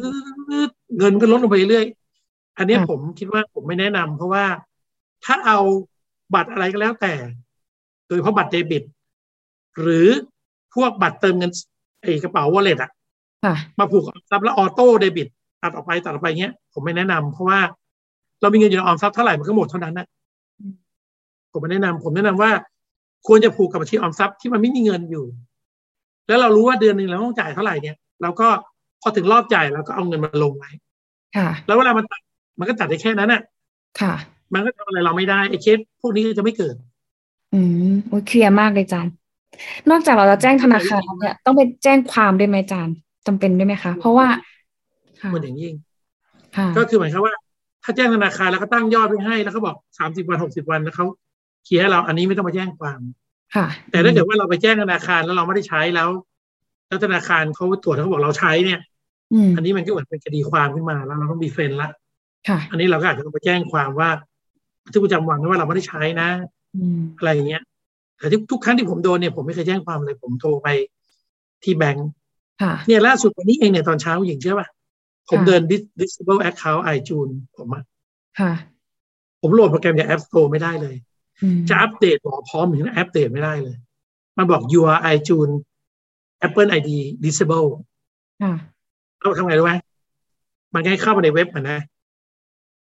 [0.69, 4.45] ดๆๆเงินก็ลดลงไปเรื่อยๆอันเนี้ยค่ะผมคิดว่าผมไม่แนะนำเพราะว่า
[5.25, 5.59] ถ้าเอา
[6.35, 7.13] บัตรอะไรก็แล้วแต่
[8.07, 8.83] โดยเฉพาะบัตรเดบิต
[9.81, 10.07] หรือ
[10.75, 11.51] พวกบัตรเติมเงิน
[12.03, 12.91] ไอ้กระเป๋าวอลเล็ตอะ
[13.45, 15.29] ค่ะมาผูกกับออมทรัพย์แล้วออโต้เดบิต
[15.63, 17.61] ตัดออกไปตัดออกไปเงี้ยผมไม่แนะนำเพราะว่า
[18.41, 20.07] เรามีเงินอยู่ในออมทรัพย์เท่าไหร่มันก็หมดเท่านั้นนะ
[20.59, 20.73] อืม
[21.53, 22.51] ผมไม่แนะนำผมแนะนำว่า
[23.27, 25.25] ควรจะผูกกับบัญชีออมทรัพย์ที่มันไม่มีเงินอยู่
[26.29, 28.49] แล้วเรารู้ว่าเดือนหนึ่งเราต้องจ่ายเท่าไหร่เนี่ยเราก็
[29.03, 30.71] พอถึงรอบจ่ายเราก็เอาเงินมาลงไว้
[31.37, 32.21] ค่ะแล้วเวลามันตัด
[32.59, 33.43] มันก็ตัดได้แค่นั้นน่ะ
[34.01, 34.15] ค่ะ
[34.55, 36.75] มันก็ทำอะไรเราไม่ได้ไอ้เคสพวกนี้ก็จะไม่เกิด
[37.55, 37.61] อื
[37.91, 39.13] มโอ้ยเคลียร์มากเลยอาจารย์
[39.91, 42.95] นอกจากเราจะแจ้งธนาคารแล้วเนี่ยต้องไปแจ้งความด้วยไหมอาจารย์
[43.27, 44.27] จำเป็นด้วยไหมคะ เพราะว่า
[45.21, 45.75] ค่ะมันอย่างยิ่ง
[46.57, 47.35] ค่ะก็คือหมายความว่า
[47.85, 51.07] ถ้าแจ้งธนาคารแล้วก็ตั้งยอดไว้ให้แล้วเขาบอกสามสิบวันหกสิบวันแล้วเขา
[51.65, 53.01] เคลียร์ให้เราอันนี้ไม่ต้องมาแจ้งความ
[53.55, 56.09] ค่ะ แต่ถ้าเกิดว่าเราไปแจ้งธนาคารแล้วเราไม่ได้ใช้แล้ว
[56.89, 58.81] แล้วธนาคารเขาตรวจแล้วเขาบอกเราใช้เนี่ย
[59.33, 61.91] อืมอันนี้มันก็เหมือนเป็นคดีความขึ้นมาแล้วเราต้องมีเฟรนละ
[62.49, 64.11] ค่ะอันนี้เราก็อาจจะต้องไปแจ้งความว่า
[64.85, 66.29] บันทึกประจำวันว่าเราไม่ได้ใช้นะ
[66.77, 67.63] อืมอะไรอย่างเงี้ย
[68.19, 70.69] แต่ทุกทุกครั้งที่ผมโดนเนี่ยผมไม่เคยแจ้งความเลยผมโทรไป
[71.65, 72.09] ที่แบงก์
[72.63, 74.69] ค่ะเนี่ยล่าสุดวันนี้เองเนี่ยตอนเช้าหญิงเชื่อป่ะ
[75.31, 77.83] ผมค่ะเดิน dis- disable account iTunes ผมอะ
[78.41, 78.53] ค่ะ
[79.41, 81.18] ผมโหลดโปรแกรมจาก App Store ไม่ได้เลยอืม
[81.69, 83.77] จะอัปเดตบอกพร้อมถึงอัปเดตไม่ได้เลย
[84.39, 85.57] มันบอก your iTunes
[86.47, 86.91] Apple ID
[87.25, 87.69] disable
[88.43, 88.53] ค่ะ
[89.21, 89.75] เราทำไงรู้ไหม
[90.75, 91.81] มันให้เข้ามาในเว็บมันนะ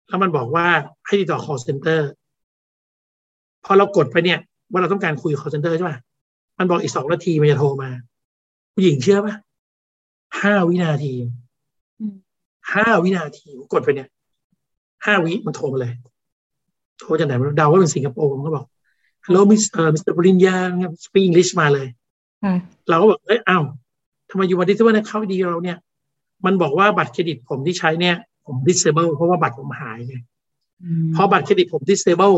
[0.08, 0.68] แล้วมันบอกว่า
[1.06, 2.00] ให้ติดต่อ call center
[3.66, 4.40] พอเรากดไปเนี่ย
[4.72, 5.98] ว่าเราต้องการคุยกับ call center ใช่ป่ะ
[6.58, 7.90] มันบอกอีกสองนาทีมันจะโทรมา
[8.74, 9.36] ผู้หญิงเชื่อป่ะ
[10.42, 11.14] ห้าวินาที
[12.00, 12.16] อืม
[12.74, 14.10] ห้าวินาทีผมกดไปเนี่ย
[15.06, 15.94] ห้าวิมันโทรมาเลย
[17.00, 18.66] โทรจากไหนไมันเดาว่าเป็นสิงคโปร์ผมก็บอก
[19.26, 20.14] hello miss เอ่อ Mr.
[20.18, 20.58] ปริญญา
[21.06, 21.88] speak English มาเลย
[22.44, 22.56] ค่ะ
[22.90, 23.64] เราก็บอกเอ้ยอ้าว
[24.30, 25.78] ทำไมอยู่มา disable ID เราเนี่ย
[26.46, 30.16] มันบอกว่าบัตรเครดิตผมที่ใช้เนี่ย ผม disable เพราะว่าบัตรผมหายไง
[30.84, 32.38] อืมพอบัตรเครดิตผม disable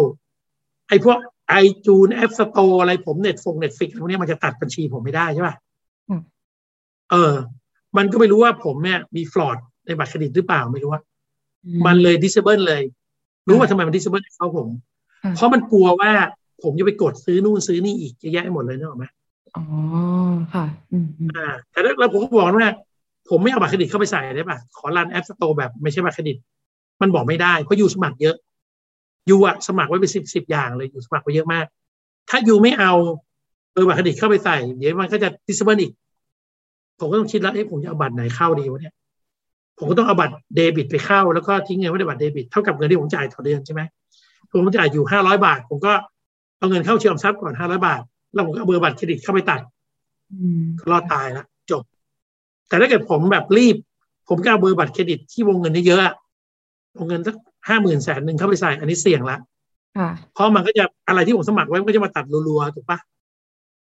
[0.87, 1.17] ไอ้พวก
[1.49, 5.55] iTunes App Store อะไรผม Netflix Netflix พวกเนี้ยมันจะตัดบัญชีผมไม่ได้ใช่ป่ะ
[6.09, 6.21] อืม
[7.11, 7.33] เออ
[7.97, 11.01] มันก็ไม่รู้ว่าผมเนี่ย มี fraudในบัตรเครดิตหรือเปล่าไม่รู้ว่า
[11.65, 12.83] อืมันเลย disable เลย
[13.49, 14.67] รู้ว่าทำไมมัน disable เขาผม
[15.23, 16.11] ค่ะเพราะมันกลัวว่า
[16.63, 19.05] ผมจะไปกดซื้อนู่นซื้อนี่อีกเยอะแยะไปหมดเลยนึกออกไหม
[19.55, 19.63] อ๋อ
[20.53, 22.71] ค่ะอืมอืมอ่าแต่แล้วผมก็บอกว่า
[23.29, 26.37] ผมไม่เอาบัตรเครดิตเข้าไปใส่ได้ป่ะ ขอ run App Store แบบไม่ใช่บัตรเครดิต
[27.01, 28.35] มันบอกไม่ได้ เพราะ you สมัครเยอะ
[29.29, 31.65] you อะสมัครไว้เป็นสิบสิบอย่างเลย you สมัครไว้เยอะมาก
[32.29, 32.93] ถ้า you ไม่เอา
[33.73, 35.91] เออบัตรเครดิตเข้าไปใส่ เดี๋ยวมันก็จะ disable อีก
[36.99, 38.93] ผมก็ต้องคิดแล้วเอ๊ะผมจะเอาบัตรไหนเข้าดีวะเนี่ย
[39.79, 43.81] ผมก็ต้องเอาบัตรเดบิตไปเข้า แล้วก็ทิ้งเงินไว้ในบัตรเดบิตเท่ากับเงินที่ผมจ่ายต่อเดือนใช่ไหม
[44.51, 45.93] ผมจ่ายอยู่ห้าร้อยบาท ผมก็
[46.59, 48.01] เอาเงินเข้าเชื่อมทรัพย์ก่อนห้าร้อยบาท
[48.33, 49.61] แล้วผมก็เอาเบอร์บัตรเครดิตเข้าไปตัด
[50.33, 51.83] อืมก็รอดตายแล้วจบ
[52.67, 53.75] แต่ถ้าเกิดผมแบบรีบ
[54.29, 56.13] ผมก็เอาเบอร์บัตรเครดิตที่วงเงินเยอะๆอะ
[56.97, 57.35] วงเงินสัก
[57.67, 59.37] ห้าหมื่นแสนหนึ่งเข้าไปใส่ อันนี้เสี่ยงละ
[59.97, 62.99] ค่ะเพราะมันก็จะอะไรที่ผมสมัครไว้มันก็จะมาตัดรัวๆถูกปะ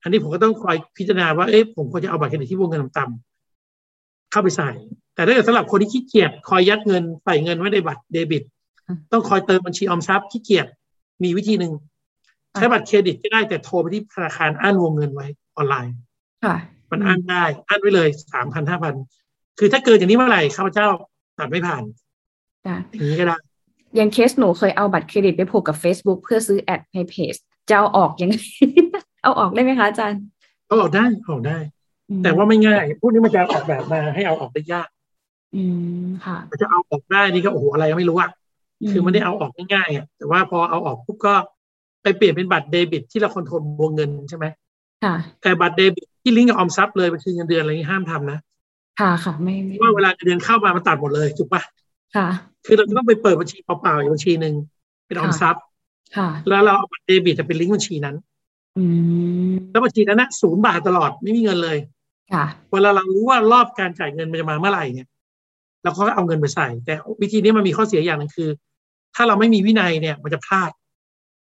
[0.03, 3.30] อันนี้ผมก็ต้องคอยพิจารณาว่าเอ๊ะผมควรจะเอาบัตรเครดิตที่วงเงินต่ำๆ
[4.31, 4.71] เข้าไปใส่
[5.15, 8.43] แต่ถ้าเกิดสำหรับคนที่ขี้เกียจคอยยัดเงินใส่เงินไว้ในบัตรเดบิต
[9.11, 10.67] ต้องคอยเติมบัญชีออมทรัพย์ขี้เกียจ
[11.23, 11.73] มีวิธีหนึ่ง
[12.53, 15.95] ใช้บัตรเครดิตก็ได้แต่โทรไปที่ธนาคารอั้นวงเงินไว้ออนไลน์
[16.45, 16.55] ค่ะ
[16.91, 18.93] มันอั้นได้อั้นไว้เลยสามพันห้าพัน
[19.59, 20.87] คือถ้าเกินอย่างนี้เมื่อไหร่ข้าพเจ้า
[21.37, 21.83] ตัดไม่ผ่าน
[22.65, 23.37] จ้ะอย่างนี้ก็ได้
[23.95, 27.35] อย่างเคสหนูเคยเอาบัตรเครดิตไปผูกกับ Facebook เพื่อซื้อ ad ในเพจ
[27.69, 28.35] จะเอาออกยังไง
[29.23, 30.21] เอาออกได้ไหมคะอาจารย์
[30.67, 31.80] เอาออกได้เอาออกได้อืม
[32.23, 34.87] แต่ว่าไม่ง่ายพวกนี้มันจะออกแบบมาให้เอาออกได้ยาก
[35.55, 35.63] อื
[36.01, 38.29] มค่ะมันจะเอาออกได้นี่ก็โอ้โหอะไรก็ไม่รู้อะ
[38.91, 41.33] คือมันได้เอาออกง่ายๆอะแต่ว่าพอเอาออกปุ๊บก็
[42.03, 44.45] ไปเปลี่ยนเป็นบัตรเดบิต ที่เราคอนโทรลวงเงินใช่ไหม
[45.03, 48.39] ค่ะ แต่บัตรเดบิตที่ลิงก์กับออมทรัพย์เลยมันคือเงินเดือนอะไรนี้ห้ามทำนะ
[48.99, 51.61] ค่ะค่ะไม่เพไม่ราะว่าเวลาเงินเดือนเข้ามามันตัดหมดเลยถูกปะ
[52.15, 52.27] ค่ะ
[52.65, 54.53] คือเราจะต้องไปเปิดบัญชีเปล่าๆอีกบัญชีหนึ่ง
[55.07, 55.63] เป็นออมทรัพย์
[56.17, 58.15] ค่ะ แล้วเราเอาบัตรเดบิตจะเป็นลิงก์บัญชีนั้น
[58.77, 58.83] อื
[59.49, 62.00] มแล้วบัญชีนั้นนะศูนย์บาทตลอดไม่มีเงินเลยค่ะ
[62.73, 65.07] เวลาเรารู้ว่ารอบการจ่ายเงินมันจะมาเมื่อไหร่เนี่ย
[65.83, 68.49] เราก็เอาเงินไปใส่ แต่วิธีนี้มันมีข้อเสียอย่างหนึงคือ
[69.15, 70.71] ถ้าเราไม่มีวินัยเนี่ย มันจะพลาด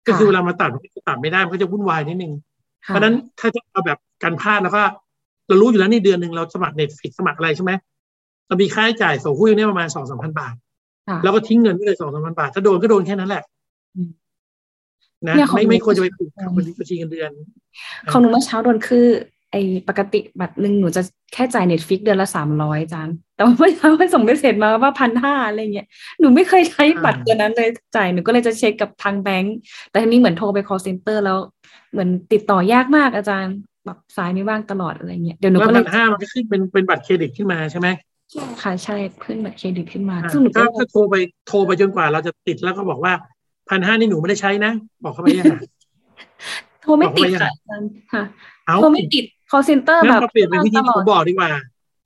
[0.06, 2.32] ก็คือเวลามาตัดมันก็ตัดไม่ได้มันก็จะวุ่นวายนิดนึง
[2.82, 4.82] เพค่ะราะฉะนั้นถ้าจะเอาแบบการพลาดแล้วก็
[5.48, 7.72] เรารู้อยู่แล้วนี่เดือนหนึ่งเราสมัครเน็ตฟิกสมัครอะไรใช่ไหม
[8.48, 10.54] เรามีค่าใช้จ่ายส่งหุ้นเนี่ยประมาณสองสามพันบาท
[11.08, 13.42] ค่ะแล้วก็ทิ้งเงินไปเลยสองสามพันบาท ถ้าโดนก็โดนแค่นั้นแหละ
[13.96, 14.10] อืม
[15.26, 17.30] นะเนี่ยของไม่หนูไม่ควรจะไปก็ผูกกับบัญชีเงินเดือน
[18.10, 25.86] ของหนูเมื่อเช้าโดนคือไอ้ปกติบัตรหนึ่งหนูจะแค่จ่าย Netflix เดือนละสามร้อยจานแต่ว่าเมื่อเช้ามันส่ง message มาว่าพันห้าอะไรเงี้ย
[26.20, 29.56] หนูไม่เคยใช้บัตรตัวนั้นเลยจ่ายหนูก็เลยจะเช็คกับทางแบงก์
[29.90, 31.38] แต่ทีนี้เหมือนโทรไป call center แล้ว
[31.92, 37.88] เหมือนติดต่อยากมากอาจารย์แบบสายไม่ว่างตลอดอะไรเงี้ยเดี๋ยวหนูแล้วก็เลพัยนห้ามันก็ขึ้นเป็นเป็นบัตรเครดิตขึ้นมาใช่ไหม
[38.62, 41.14] ค่ะใช่ขึ้นบัตรเครดิตขึ้นมาอ่าซึ่งหนูก็ถ้าถ้าโทรไป
[41.48, 43.12] โทรไปจนกว่าเราจะติดแล้วก็บอกว่า
[43.68, 44.72] พันห้านี่หนูไม่ได้ใช้นะ
[45.04, 45.56] บอกเขาไปยังไง
[46.82, 48.22] โทรไม่ติดบอกว่ายังไงค่ะอาจารย์ค่ะ
[48.66, 51.50] เอาโทรไม่ติด call center งั้แบนบเราเปลี่ยนเป็นวิธีตที่ลผอดมบอกดีกว่า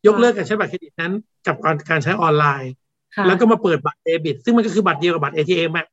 [0.07, 1.13] ยกเลิกการใช้บัตรเครดิตนั้น
[1.47, 2.73] กับการการใช้ออนไลน์
[3.17, 5.87] ค่ะแล้วก็มาเปิดบัตรเดบิต ซึ่งมันก็คือบัตรเดียวกับบัตร ATM อะ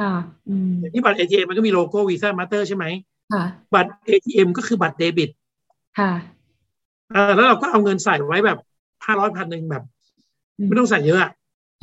[0.00, 0.12] ค่ะ
[0.48, 2.84] อืมอย่างที่บัตร ATM มันก็มีโลโก้วีซ่ามาสเตอร์ใช่ไหม
[3.32, 5.30] ค่ะบัตร ATM ก็คือบัตรเดบิต
[5.98, 6.12] ค่ะ
[7.10, 8.58] เออแล้วเราก็เอาเงินใส่ไว้แบบ
[9.04, 9.82] ห้าร้อยพันหนึ่งแบบ
[10.58, 11.30] อืมไม่ต้องใส่เยอะอะ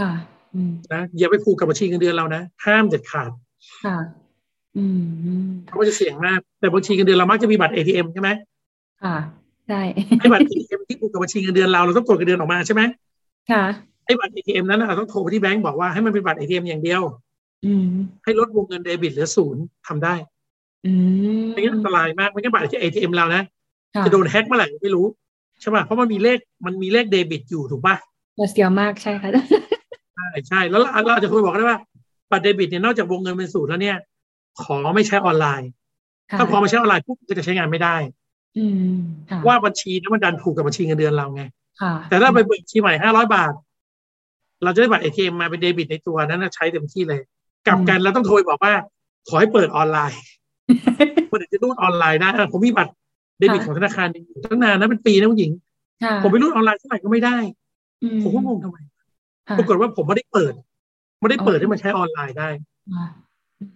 [0.02, 0.12] ค่ะ
[0.56, 3.32] อืมนะอย่าไปผูกกับบัญชีเงินเดือนเรานะ ห้ามเด็ดขาด
[3.84, 3.98] ค่ะ
[4.78, 8.30] อืมอืมเพราะว่าจะเสี่ยงมาก แต่บัญชีเงินเดือนเรามักจะมีบัตร ATM ใช่ไหม
[9.04, 9.18] ค่ะ
[9.68, 9.82] ใช่
[10.20, 12.82] ไอ้บัตร ATM ที่ผูกกับบัญชีเงินเดือนเราเราต้องกดเงินเดือนออกมาใช่ไหม
[13.52, 13.64] ค่ะ
[14.06, 17.02] ไอ้บัตร ATM นั้นนะเราต้องโทรไปที่แบงก์บอกว่าให้มันเป็นบัตร ATM อย่างเดียว
[17.66, 17.88] อืม
[18.24, 20.16] ให้ลดวงเงินเดบิตเหลือศูนย์ทำได้
[20.86, 20.92] อื
[21.44, 23.44] มไม่งั้นอันตรายมากไม่งั้นบัตร ATM เรานะ
[23.96, 25.06] ค่ะจะโดนแฮ็กเมื่อไหร่ไม่รู้
[25.62, 27.96] ใช่ป่ะเพราะมันมีเลขมันมีเลขเดบิตอยู่ถูกป่ะ
[28.38, 29.30] หวาดเสียวมากใช่ค่ะ
[30.16, 31.80] ใช่ใช่แล้วเราเราอาจจะคุยบอกได้ว่า
[32.32, 33.98] บัตรเดบิตเนี่ยนอกจากวงเงินเป็นศูนย์แล้วเนี่ย
[34.62, 35.70] ขอไม่ใช้ออนไลน์
[36.32, 38.18] ค่ะถ้าพอไม่ใช้ออนไลน์ปุ๊บก็จะใช้งานไม่ได้อืมค่ะ
[39.48, 41.44] ว่าบัญชีนั้นมันดันผูกกับบัญชีเงินเดือนเราไง
[41.82, 43.54] ค่ะแต่ถ้าไปเปิดบัญชีใหม่ห้าร้อยบาท
[44.64, 47.22] เราจะได้บัตรเอทีเอ็มมาเป็นเดบิตในตัวนั้นนะใช้เต็มที่เลย
[47.68, 48.74] กลับกันเราต้องโทรไปบอกว่า
[49.28, 50.22] ขอให้เปิดออนไลน์
[51.32, 52.92] มันถึงจะรูดออนไลน์ได้อะผมมีบัตร
[53.40, 55.52] เดบิตของธนาคารอยู่ตั้งนานนะเป็นปีนะผู้หญิง
[56.04, 57.38] ค่ะผมไปรูดออนไลน์เท่าไหร่ก็ไม่ได้
[58.04, 58.78] อืผมก็งงทำไม
[59.48, 60.54] ค่ะปรากฏว่าผมไม่ได้เปิด
[61.20, 62.50] ไม่ได้เปิดอ๋อให้มันใช้ออนไลน์ได้
[62.94, 63.06] ค่ะ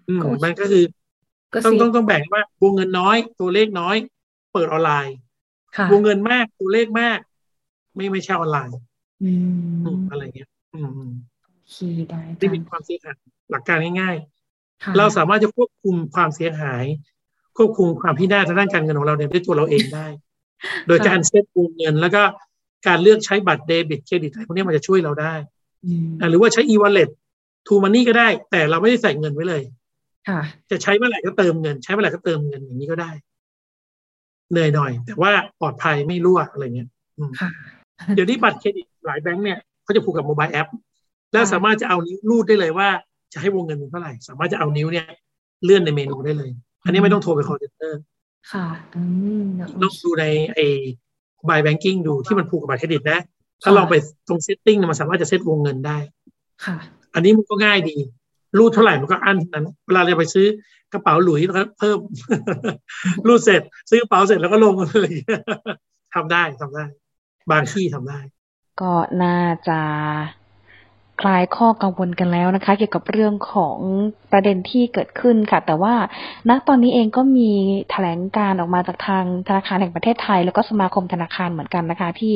[0.09, 0.83] อืมก็มันก็คือ
[1.53, 3.95] ก็ต้องเสียต้องต้องแบ่งว่าวงเงินน้อยตัวเลขน้อย
[4.53, 5.15] เปิดออนไลน์
[5.77, 7.19] ค่ะวงเงินมากตัวเลขมาก
[7.95, 8.77] ไม่ไม่ใช่ออนไลน์
[9.23, 9.31] อื
[9.83, 11.11] อืมมอะไรเงี้ย อืมอืม
[11.43, 11.77] โอเค
[12.09, 13.17] ได้นี่จ้ะเป็นความเสียหาย
[13.51, 14.15] หลักการง่าย
[14.83, 16.85] ค่ะๆเราสามารถจะควบคุมความเสียหาย
[17.57, 20.07] ควบคุมความพินาศทางด้านการเงินของเราเนี่ยด้วยตัวเราเองได้
[20.87, 22.23] โดยการเซตวงเงิน แล้วก็
[22.87, 25.33] การเลือกใช้บัตรเดบิตเครดิตอะไรพวกนี้มันจะช่วยเราได้
[25.85, 27.09] อืมอะหรือว่าใช้ e-wallet
[27.67, 29.61] to money ก็ได้ แต่เราไม่ได้ใส่เงินไว้เลย
[30.27, 30.39] ค่ะ
[30.71, 33.11] จะใช้เมื่อไหร่ก็เติมเงิน ใช้เมื่อไหร่ก็เติมเงินอย่างนี้ก็ได้
[34.51, 36.89] เหนื่อยหน่อย แต่ว่าปลอดภัยไม่รั่วอะไรเงี้ย
[37.41, 37.49] ค่ะ
[38.15, 40.67] เดี๋ยวนี้บัตรเครดิตหลายแบงค์เนี่ยเขาจะผูกกับ mobile app
[41.31, 42.87] แล้วค่ะสามารถจะเอานิ้วรูดได้เลยว่า
[43.33, 45.05] จะให้วงเงินเป็นเท่าไหร่ สามารถจะเอานิ้วเนี่ย
[45.63, 46.51] เลื่อนในเมนูได้เลย
[46.83, 47.93] อันนี้ไม่ต้องโทรไป call center
[48.51, 49.01] ค่ะอื
[49.41, 50.25] มเดี๋ยวต้องดูใน
[50.55, 53.19] mobile banking ดูที่มันผูกกับบัตรเครดิตนะ
[53.63, 53.95] ถ้าลองไป
[54.27, 55.97] ตรง setting มันสามารถจะเซตวงเงินได้
[56.65, 56.77] ค่ะ
[57.13, 57.95] อันนี้มันก็ง่ายดี
[58.57, 60.47] รูดเท่าไหร่มันก็อันนั้น เวลาจะไปซื้อ
[60.93, 61.99] กระเป๋าหลุยส์แล้วก็เพิ่ม
[63.27, 65.07] รูดเสร็จ ซื้อกระเป๋าเสร็จแล้วก็ลงอะไร
[66.15, 66.85] ทำได้ทำได้
[67.51, 68.19] บางที่ทำได้
[68.81, 69.79] ก็น่าจะ
[71.23, 73.77] คลายข้อกังวลกันแล้วนะคะ เกี่ยวกับเรื่องของ
[74.31, 75.95] ประเด็นที่เกิดขึ้นค่ะ แต่ว่า
[76.49, 77.51] ณตอนนี้เองก็มี
[77.91, 82.33] แถลงการออกมาจากทางธนาคารแห่งประเทศไทย แล้วก็สมาคมธนาคารเหมือนกันนะคะ ที่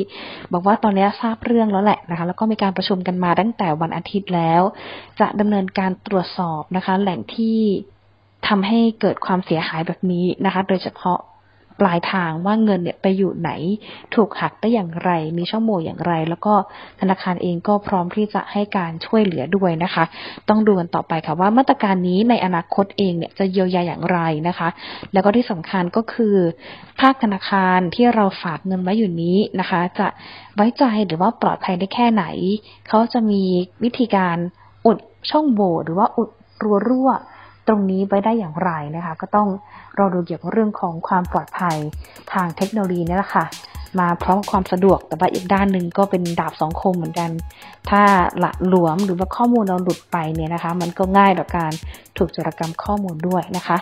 [0.53, 4.61] บอกว่าตอนนี้ทราบเรื่องแล้วแหละนะคะ แล้วก็มีการประชุมกันมาตั้งแต่วันอาทิตย์แล้ว
[5.19, 7.59] จะดำเนินการตรวจสอบนะคะ แหล่งที่
[8.47, 11.19] ทำให้เกิดความเสียหายแบบนี้นะคะ โดยเฉพาะ
[11.79, 13.51] ปลายทางว่าเงินเนี่ยไปอยู่ไหน
[14.15, 16.53] ถูกหักได้อย่างไร มีช่องโหว่อย่างไร แล้วก็
[17.01, 20.03] ธนาคารเองก็พร้อมที่จะให้การช่วยเหลือด้วยนะคะ
[20.49, 24.69] ต้องดูกันต่อไปค่ะว่ามาตรการนี้ในอนาคตเองเนี่ยจะเยียวยาอย่างไรนะคะ
[25.13, 26.35] แล้วก็ที่สำคัญก็คือ
[27.01, 30.07] ภาคธนาคารที่เราฝากเงินไว้อยู่นี้นะคะ จะ
[30.55, 32.25] ไว้ใจหรือว่าปลอดภัยได้แค่ไหน
[32.87, 33.43] เขาจะมี
[33.83, 34.37] วิธีการ
[34.85, 34.97] อุด
[35.29, 36.29] ช่องโหว่หรือว่าอุด
[36.63, 37.09] รัวรั่ว
[37.67, 39.47] ตรงนี้ไว้ได้อย่างไรนะคะ ก็ต้อง
[39.97, 41.77] รอดูเกี่ยวกับเรื่องของความปลอดภัย
[42.33, 43.45] ทางเทคโนโลยีนี่แหละค่ะ
[43.99, 47.29] มาพร้อมความสะดวกแต่ว่าอีกด้านหนึ่งก็เป็นดาบสองคมเหมือนกัน
[47.89, 48.01] ถ้า
[48.39, 51.71] หละหลวมหรือว่าข้อมูลเราหลุดไปเนี่ยนะคะ มันก็ง่ายต่อการ
[52.17, 53.77] ถูกโจรกรรมข้อมูลด้วยนะคะ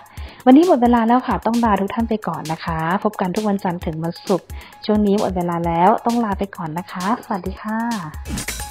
[0.45, 4.47] วันนี้หมดเวลาแล้วค่ะต้องลาทุกท่านไปก่อนนะคะ พบกันทุกวันจันทร์ถึงวันศุกร์
[4.85, 8.64] ช่วงนี้หมดเวลาแล้วต้องลาไปก่อนนะคะ สวัสดีค่ะ